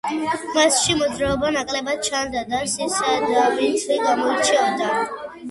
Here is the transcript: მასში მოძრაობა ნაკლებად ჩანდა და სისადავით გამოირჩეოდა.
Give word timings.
მასში 0.53 0.95
მოძრაობა 1.01 1.51
ნაკლებად 1.57 2.01
ჩანდა 2.07 2.41
და 2.55 2.63
სისადავით 2.73 3.87
გამოირჩეოდა. 4.09 4.91